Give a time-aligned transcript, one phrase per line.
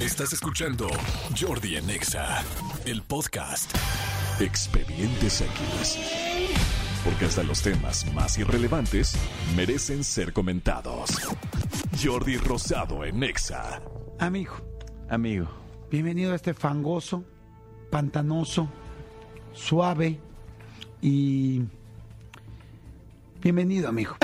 [0.00, 0.88] Estás escuchando
[1.38, 2.42] Jordi en Exa,
[2.86, 3.70] el podcast.
[4.40, 5.98] Expedientes X.
[7.04, 9.14] Porque hasta los temas más irrelevantes
[9.54, 11.10] merecen ser comentados.
[12.02, 13.82] Jordi Rosado en Exa.
[14.18, 14.54] Amigo,
[15.10, 15.48] Amigo,
[15.90, 17.22] bienvenido a este fangoso,
[17.90, 18.70] pantanoso,
[19.52, 20.18] suave
[21.02, 21.60] y...
[23.42, 24.16] Bienvenido, amigo.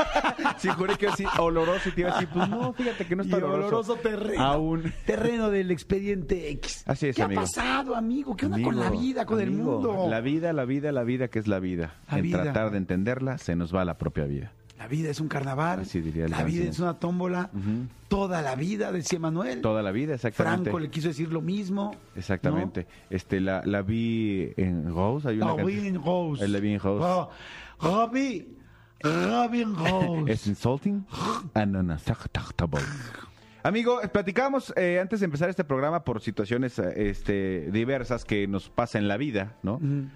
[0.58, 3.22] sí, juré que así oloroso y te iba a decir, pues no, fíjate que no
[3.24, 3.66] Y está oloroso.
[3.68, 4.42] oloroso terreno.
[4.42, 4.92] Aún.
[5.06, 6.84] Terreno del expediente X.
[6.86, 7.40] Así es, ¿Qué amigo.
[7.40, 8.36] ha pasado, amigo?
[8.36, 10.06] ¿Qué onda con la vida, con el mundo?
[10.08, 11.94] La vida, la vida, la vida, que es la vida.
[12.10, 12.42] La en vida.
[12.42, 14.52] tratar de entenderla, se nos va la propia vida.
[14.78, 15.80] La vida es un carnaval.
[15.80, 17.50] Así diría el La vida es una tómbola.
[18.08, 19.60] Toda la vida, decía Manuel.
[19.60, 20.64] Toda la vida, exactamente.
[20.70, 21.94] Franco le quiso decir lo mismo.
[22.16, 22.86] Exactamente.
[23.10, 25.28] Este, la, la vi en Rose.
[25.28, 25.56] Hay una ¿no?
[25.56, 26.48] canción- Robin Rose.
[26.48, 27.04] La vi en Rose.
[27.04, 27.30] Oh,
[27.82, 28.56] Robin.
[29.02, 30.32] Robin Rose.
[30.32, 31.06] ¿Es insulting?
[31.54, 32.80] and unacceptable.
[33.62, 38.70] Amigo, platicábamos eh, antes de empezar este programa por situaciones eh, este, diversas que nos
[38.70, 39.78] pasa en la vida, ¿no?
[39.80, 40.10] Mm.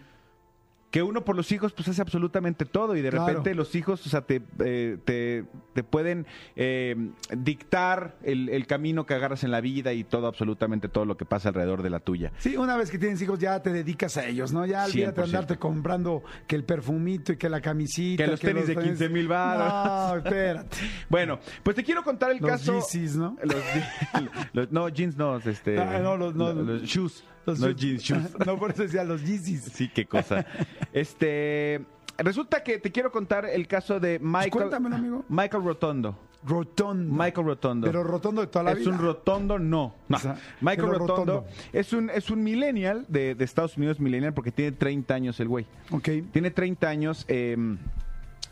[0.95, 3.27] Que uno por los hijos pues hace absolutamente todo y de Claro.
[3.27, 6.95] repente los hijos, o sea, te, eh, te, te pueden eh,
[7.37, 11.25] dictar el, el camino que agarras en la vida y todo, absolutamente todo lo que
[11.25, 12.31] pasa alrededor de la tuya.
[12.39, 14.65] Sí, una vez que tienes hijos ya te dedicas a ellos, ¿no?
[14.67, 15.25] Ya olvídate de 100%.
[15.27, 18.23] andarte comprando que el perfumito y que la camisita.
[18.25, 20.13] Que los tenis de 15,000 varos.
[20.13, 20.77] No, espérate.
[21.09, 22.73] Bueno, pues te quiero contar el Los caso...
[22.75, 23.37] Yeezys, ¿no?
[23.43, 23.57] Los,
[24.53, 25.77] los- no, jeans no, este...
[25.77, 27.25] Ah, no, los- no, los shoes.
[27.47, 28.31] Los no jeans, shoes.
[28.47, 29.63] No, por eso decía los Yeezys.
[29.75, 30.47] Sí, qué cosa.
[30.93, 31.85] Este,
[32.19, 34.51] resulta que te quiero contar el caso de Michael.
[34.51, 35.25] cuéntamelo, amigo.
[35.29, 36.19] Michael Rotondo.
[36.47, 37.15] Rotondo.
[37.15, 37.87] Michael Rotondo.
[37.87, 38.91] Pero rotondo de toda la es vida.
[38.91, 39.95] un rotondo, no.
[40.09, 40.17] No.
[40.17, 41.47] O sea, Michael Rotondo, rotondo.
[41.73, 45.49] es un es un millennial de, de Estados Unidos, millennial porque tiene 30 años el
[45.49, 45.67] güey.
[45.91, 46.09] Ok.
[46.33, 47.57] Tiene 30 años eh,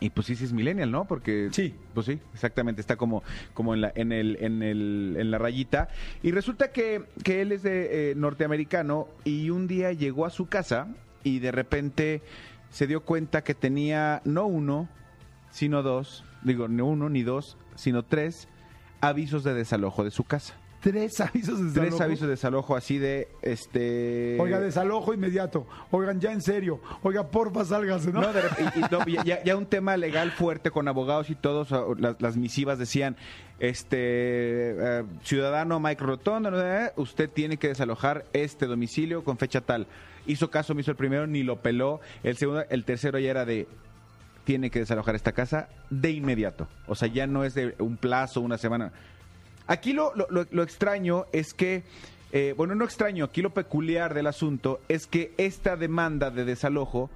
[0.02, 1.04] y pues sí, sí es millennial, ¿no?
[1.06, 1.74] Porque Sí.
[1.94, 3.22] pues sí, exactamente, está como,
[3.54, 5.88] como en la, en el, en el, en la rayita.
[6.22, 10.46] Y resulta que, que él es de eh, norteamericano y un día llegó a su
[10.46, 10.88] casa
[11.22, 12.20] y de repente
[12.70, 14.88] se dio cuenta que tenía no uno,
[15.50, 18.48] sino dos, digo, no uno ni dos, sino tres
[19.00, 20.54] avisos de desalojo de su casa.
[20.82, 22.02] Tres avisos de Tres desalojo.
[22.02, 25.66] avisos de desalojo así de este Oiga, desalojo inmediato.
[25.90, 26.80] Oigan, ya en serio.
[27.02, 28.20] Oiga, porfa, sálgase, ¿no?
[28.20, 31.70] No, de y- y no, ya- ya, un tema legal fuerte con abogados y todos,
[32.00, 33.16] las, las misivas decían,
[33.60, 36.50] este eh, ciudadano Mike Rotondo.
[36.60, 39.86] Eh, usted tiene que desalojar este domicilio con fecha tal.
[40.26, 42.00] Hizo caso, me hizo el primero, ni lo peló.
[42.22, 43.68] El segundo, el tercero ya era de
[44.44, 46.66] tiene que desalojar esta casa de inmediato.
[46.88, 48.92] O sea, ya no es de un plazo, una semana.
[49.72, 51.82] Aquí lo, lo- lo- extraño es que,
[52.32, 57.08] eh, bueno, no extraño, aquí lo peculiar del asunto es que esta demanda de desalojo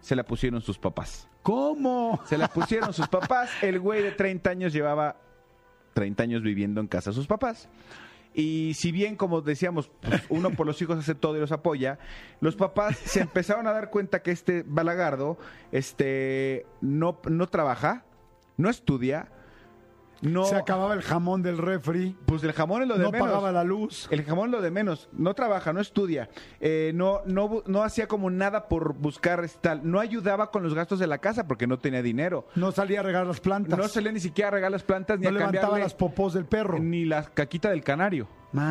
[0.00, 1.28] se la pusieron sus papás.
[1.42, 2.20] ¿Cómo?
[2.26, 3.50] Se la pusieron sus papás.
[3.62, 5.16] El güey de 30 años llevaba
[5.94, 7.68] 30 años viviendo en casa de sus papás.
[8.32, 11.98] Y si bien, como decíamos, pues, uno por los hijos hace todo y los apoya,
[12.40, 15.36] los papás se empezaron a dar cuenta que este balagardo
[15.72, 18.04] este, no, no trabaja,
[18.56, 19.28] no estudia,
[20.24, 20.44] no...
[20.44, 22.16] Se acababa el jamón del refri.
[22.26, 23.28] Pues el jamón es lo de No menos.
[23.28, 24.08] pagaba la luz.
[24.10, 25.08] El jamón es lo de menos.
[25.12, 26.28] No trabaja, no estudia.
[26.60, 29.80] eh, no, no, no hacía como nada por buscar tal.
[29.90, 32.46] No ayudaba con los gastos de la casa porque no tenía dinero.
[32.54, 33.78] No salía a regar las plantas.
[33.78, 36.46] No salía ni siquiera a regar las plantas ni No a levantaba las popós del
[36.46, 36.78] perro.
[36.78, 38.26] ni la caquita del canario.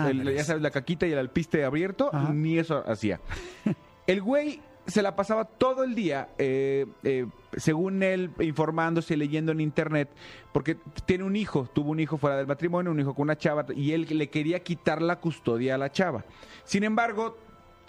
[0.07, 2.31] El- ya sabes, la caquita y el alpiste abierto, Ajá.
[2.33, 3.19] ni eso hacía.
[4.07, 9.61] El güey se la pasaba todo el día, eh, eh, según él, informándose, leyendo en
[9.61, 10.09] internet,
[10.51, 13.65] porque tiene un hijo, tuvo un hijo fuera del matrimonio, un hijo con una chava,
[13.75, 16.25] y él le quería quitar la custodia a la chava.
[16.65, 17.37] Sin embargo,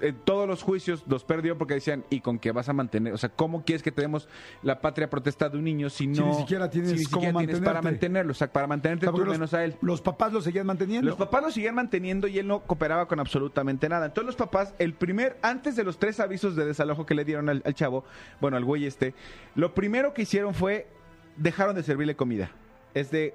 [0.00, 3.12] eh, todos los juicios los perdió porque decían, ¿y con qué vas a mantener?
[3.12, 4.28] O sea, ¿cómo quieres que tenemos
[4.62, 6.26] la patria potestad de un niño si no...
[6.26, 8.32] ni siquiera tienes si ni cómo siquiera tienes para mantenerlo?
[8.32, 9.76] O sea, para mantenerte O sea, tú los- menos a él.
[9.80, 11.08] Los papás lo seguían manteniendo.
[11.08, 14.06] Los papás lo seguían manteniendo y él no cooperaba con absolutamente nada.
[14.06, 17.48] Entonces los papás, el primer, antes de los tres avisos de desalojo que le dieron
[17.48, 18.04] al, al chavo,
[18.40, 19.14] bueno, al güey este,
[19.54, 20.88] lo primero que hicieron fue,
[21.36, 22.50] dejaron de servirle comida.
[22.94, 23.34] Es de,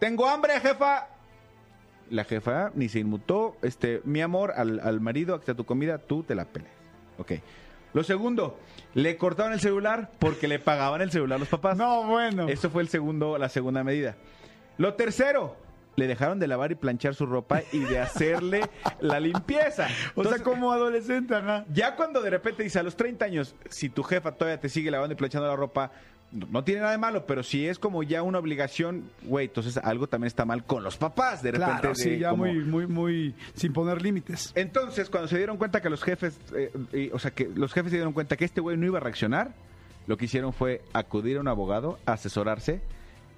[0.00, 1.08] tengo hambre, jefa.
[2.10, 5.98] La jefa ni se inmutó, este, mi amor, al, al marido, aquí está tu comida,
[5.98, 6.70] tú te la peles.
[7.18, 7.32] Ok.
[7.92, 8.58] Lo segundo,
[8.94, 11.76] le cortaron el celular porque le pagaban el celular los papás.
[11.76, 12.48] No, bueno.
[12.48, 14.16] Eso fue el segundo, la segunda medida.
[14.78, 15.56] Lo tercero,
[15.96, 18.62] le dejaron de lavar y planchar su ropa y de hacerle
[19.00, 19.86] la limpieza.
[20.16, 21.64] o Entonces, sea, como adolescente, ajá.
[21.72, 24.90] ya cuando de repente dice a los 30 años, si tu jefa todavía te sigue
[24.90, 25.92] lavando y planchando la ropa,
[26.50, 30.06] no, tiene nada de malo, pero si es como ya una obligación, güey, entonces algo
[30.08, 31.42] también está mal con los papás.
[31.42, 34.52] De repente, Claro, de sí, ya como- muy, muy, muy sin poner límites.
[34.54, 37.90] Entonces, cuando se dieron cuenta que los jefes, eh, y- o sea, que los jefes
[37.92, 39.54] se dieron cuenta que este güey no iba a reaccionar,
[40.06, 42.80] lo que hicieron fue acudir a un abogado, asesorarse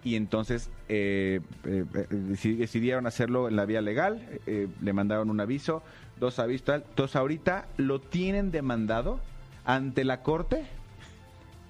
[0.02, 5.30] y entonces eh, eh, eh, deci- decidieron hacerlo en la vía legal, eh, le mandaron
[5.30, 5.82] un aviso,
[6.18, 6.84] dos avisos, tal.
[6.88, 9.20] entonces ahorita lo tienen demandado
[9.64, 10.64] ante la corte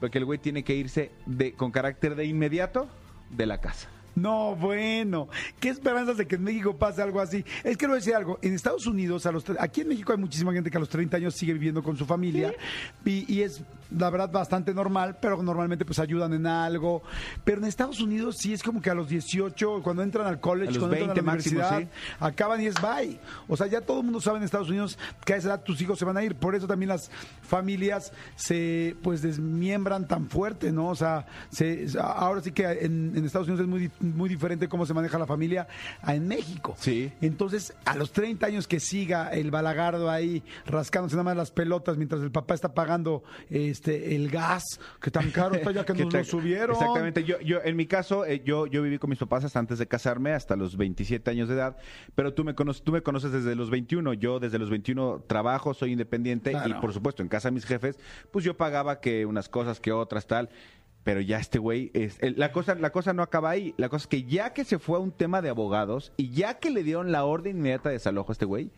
[0.01, 2.89] porque el güey tiene que irse de, con carácter de inmediato
[3.31, 3.89] de la casa.
[4.17, 5.29] No, bueno.
[5.61, 7.45] ¿Qué esperanzas de que en México pase algo así?
[7.63, 8.39] Es que le voy a decir algo.
[8.41, 11.19] En Estados Unidos, a los aquí en México hay muchísima gente que a los 30
[11.19, 12.55] años sigue viviendo con su familia
[13.05, 17.03] y, y es, la verdad, bastante normal, pero normalmente pues ayudan en algo.
[17.45, 20.69] Pero en Estados Unidos sí es como que a los 18, cuando entran al college,
[20.69, 21.91] A los cuando entran a la 20 máximo, universidad,
[22.21, 23.21] acaban y es bye.
[23.49, 25.81] O sea, ya todo el mundo sabe en Estados Unidos que a esa edad tus
[25.81, 26.35] hijos se van a ir.
[26.35, 27.11] Por eso también las
[27.43, 30.89] familias se pues desmiembran tan fuerte, ¿no?
[30.89, 34.87] O sea, se, ahora sí que en, en Estados Unidos es muy, muy diferente cómo
[34.87, 35.69] se maneja la familia
[36.03, 36.75] a en México.
[36.79, 37.13] Sí.
[37.21, 41.97] Entonces, a los 30 años que siga el balagardo ahí rascándose nada más las pelotas
[41.97, 43.23] mientras el papá está pagando
[43.77, 46.77] este el gas, que tan caro está ya que ¿Qué nos lo subieron.
[46.77, 47.25] Exactamente.
[47.25, 49.87] Yo, yo, en mi caso, eh, yo, yo viví con mis papás hasta antes de
[49.87, 51.77] casarme, hasta los 27 años de edad,
[52.15, 54.15] pero tú me, conoces, tú me conoces desde los 21.
[54.15, 56.71] Yo desde los 21 trabajo, soy independiente Claro.
[56.71, 57.99] y por supuesto en casa de mis jefes,
[58.31, 60.51] pues yo pagaba que unas cosas, que otras, tal.
[61.05, 63.75] Pero ya este güey, es, la, cosa, la cosa no acaba ahí.
[63.77, 66.59] La cosa es que ya que se fue a un tema de abogados y ya
[66.59, 68.73] que le dieron la orden inmediata de desalojo a este güey,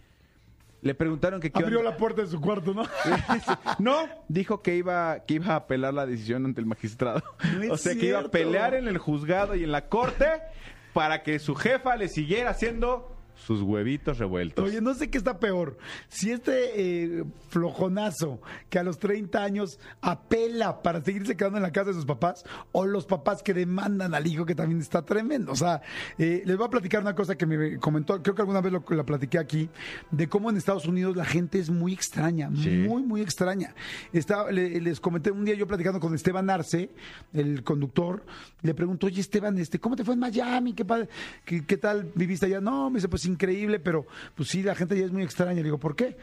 [0.80, 1.90] le preguntaron que qué Abrió onda.
[1.90, 2.84] la puerta de su cuarto, ¿no?
[3.78, 7.22] No, dijo que iba, que iba a apelar la decisión ante el magistrado.
[7.60, 10.26] No o sea, que iba a pelear en el juzgado y en la corte
[10.92, 14.64] para que su jefa le siguiera haciendo sus huevitos revueltos.
[14.68, 15.78] Oye, no sé qué está peor.
[16.08, 16.72] Si este
[17.20, 21.94] eh, flojonazo que a los 30 años apela para seguirse quedando en la casa de
[21.94, 25.52] sus papás, o los papás que demandan al hijo, que también está tremendo.
[25.52, 25.80] O sea,
[26.18, 28.84] eh, les voy a platicar una cosa que me comentó, creo que alguna vez lo,
[28.90, 29.68] la platiqué aquí,
[30.10, 32.70] de cómo en Estados Unidos la gente es muy extraña, Sí.
[32.88, 33.74] muy, muy extraña.
[34.50, 36.90] Le- les comenté un día yo platicando con Esteban Arce,
[37.32, 38.24] el conductor,
[38.62, 40.72] le pregunto, oye Esteban, este, ¿cómo te fue en Miami?
[40.74, 41.08] ¿Qué, padre-
[41.44, 42.60] qué, qué tal viviste allá?
[42.60, 45.54] No, me dice, pues increíble, pero pues sí, la gente ya es muy extraña.
[45.54, 46.16] Le digo, ¿por qué?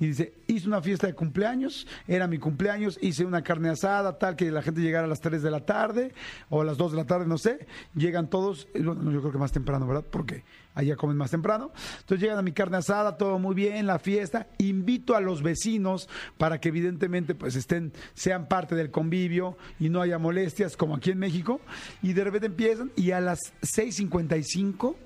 [0.00, 4.34] Y dice, hice una fiesta de cumpleaños, era mi cumpleaños, hice una carne asada, tal,
[4.34, 6.14] que la gente llegara a las 3 de la tarde
[6.48, 7.66] o a las 2 de la tarde, no sé.
[7.94, 10.06] Llegan todos, yo creo que más temprano, ¿verdad?
[10.10, 10.42] Porque
[10.74, 11.70] allá comen más temprano.
[11.98, 14.46] Entonces llegan a mi carne asada, todo muy bien, la fiesta.
[14.56, 16.08] Invito a los vecinos
[16.38, 21.10] para que evidentemente pues estén, sean parte del convivio y no haya molestias como aquí
[21.10, 21.60] en México.
[22.00, 24.96] Y de repente empiezan y a las 6.55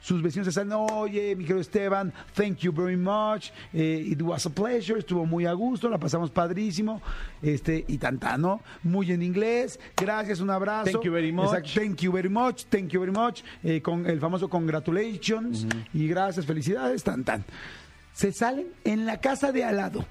[0.00, 4.46] sus vecinos se salen, oye, mi querido Esteban, thank you very much, eh, it was
[4.46, 7.00] a pleasure, estuvo muy a gusto, la pasamos padrísimo,
[7.42, 8.60] este, y tan, ¿no?
[8.82, 10.92] Muy en inglés, gracias, un abrazo.
[10.92, 11.46] Thank you very much.
[11.46, 16.08] Exacto, thank you very much, thank you very much, eh, con el famoso congratulations, y
[16.08, 17.44] gracias, felicidades, tan, tan.
[18.12, 20.04] Se salen en la casa de al lado.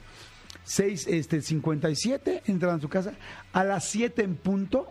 [0.63, 3.13] 6, este, 57, entran a su casa.
[3.53, 4.87] A las 7 en punto,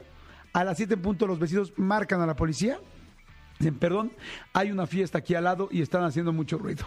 [0.52, 2.80] a las 7 en punto los vecinos marcan a la policía.
[3.78, 4.12] Perdón,
[4.52, 6.84] hay una fiesta aquí al lado y están haciendo mucho ruido.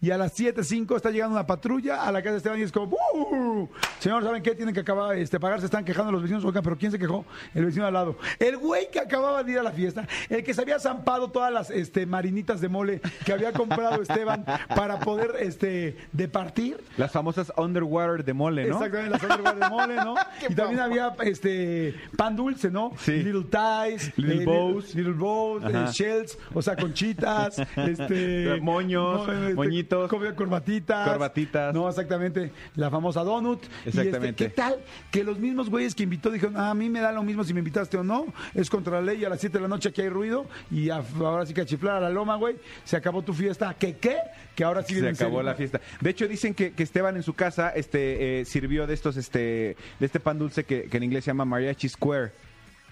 [0.00, 2.72] Y a las 7.05 está llegando una patrulla a la casa de Esteban y es
[2.72, 4.54] como, "Uh, Señor, ¿saben qué?
[4.54, 6.44] Tienen que acabar, este, pagar, se están quejando los vecinos.
[6.44, 7.24] Oigan, pero ¿quién se quejó?
[7.54, 8.16] El vecino al lado.
[8.38, 11.52] El güey que acababa de ir a la fiesta, el que se había zampado todas
[11.52, 14.44] las este, marinitas de mole que había comprado Esteban
[14.74, 16.76] para poder este, departir.
[16.98, 18.76] Las famosas underwater de mole, ¿no?
[18.76, 20.14] Exactamente, las underwear de mole, ¿no?
[20.48, 22.92] y también había este pan dulce, ¿no?
[22.98, 23.12] Sí.
[23.22, 24.94] Little ties, Little eh, bows.
[24.94, 29.85] little bows, eh, shells, o sea, conchitas, este Moños, moñitos.
[29.88, 31.74] Comida- corbatitas, Corbatitas.
[31.74, 33.62] No, exactamente, la famosa donut.
[33.62, 34.44] Y, este, Exactamente.
[34.44, 34.76] ¿Qué tal
[35.10, 37.52] que los mismos güeyes que invitó dijeron, "Ah, a mí me da lo mismo si
[37.54, 40.02] me invitaste o no, es contra la ley a las 7 de la noche aquí
[40.02, 43.22] hay ruido y a- ahora sí que a chiflar a la loma, güey, se acabó
[43.22, 43.74] tu fiesta.
[43.78, 44.16] ¿Qué qué?
[44.54, 45.42] Que ahora sí se viene en acabó serio.
[45.50, 45.80] la fiesta.
[46.00, 49.76] De hecho, dicen que, que Esteban en su casa este, eh, sirvió de estos, este,
[50.00, 52.32] de este pan dulce que, que en inglés se llama mariachi square.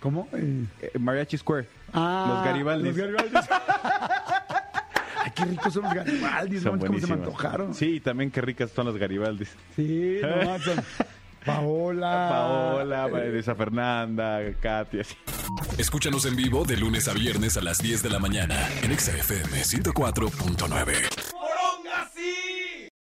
[0.00, 0.28] ¿Cómo?
[0.34, 1.66] Eh, Eh, mariachi square.
[1.92, 2.94] Ah, los Garibaldis.
[2.94, 3.50] Los Garibaldis.
[5.34, 7.74] Qué ricos son los Garibaldis, Son no cómo se me antojaron.
[7.74, 9.50] Sí, y también qué ricas son los Garibaldis.
[9.76, 10.78] Sí, no manches.
[11.44, 12.28] Paola.
[12.30, 15.04] Paola, Vanessa Fernanda, Katia.
[15.04, 15.14] sí.
[15.76, 19.12] Escúchanos en vivo de lunes a viernes a las 10 de la mañana en Exa
[19.12, 21.33] FM 104.9.